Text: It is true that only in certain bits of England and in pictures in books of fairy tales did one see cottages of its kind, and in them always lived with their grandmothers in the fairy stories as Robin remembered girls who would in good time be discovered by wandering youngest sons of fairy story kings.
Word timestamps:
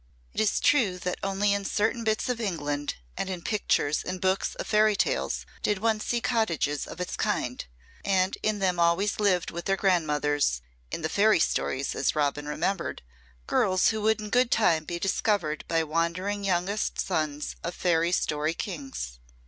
It 0.33 0.41
is 0.41 0.59
true 0.59 0.97
that 0.97 1.19
only 1.21 1.53
in 1.53 1.63
certain 1.63 2.03
bits 2.03 2.27
of 2.27 2.41
England 2.41 2.95
and 3.15 3.29
in 3.29 3.43
pictures 3.43 4.01
in 4.01 4.17
books 4.17 4.55
of 4.55 4.65
fairy 4.65 4.95
tales 4.95 5.45
did 5.61 5.77
one 5.77 5.99
see 5.99 6.19
cottages 6.19 6.87
of 6.87 6.99
its 6.99 7.15
kind, 7.15 7.63
and 8.03 8.35
in 8.41 8.57
them 8.57 8.79
always 8.79 9.19
lived 9.19 9.51
with 9.51 9.65
their 9.65 9.77
grandmothers 9.77 10.63
in 10.89 11.03
the 11.03 11.07
fairy 11.07 11.39
stories 11.39 11.93
as 11.93 12.15
Robin 12.15 12.47
remembered 12.47 13.03
girls 13.45 13.89
who 13.89 14.01
would 14.01 14.19
in 14.19 14.31
good 14.31 14.49
time 14.49 14.85
be 14.85 14.97
discovered 14.97 15.63
by 15.67 15.83
wandering 15.83 16.43
youngest 16.43 16.99
sons 16.99 17.55
of 17.63 17.75
fairy 17.75 18.11
story 18.11 18.55
kings. 18.55 19.19